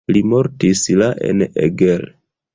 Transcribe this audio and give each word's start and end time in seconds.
Li 0.15 0.21
mortis 0.29 0.81
la 1.03 1.11
en 1.29 1.45
Eger. 1.69 2.09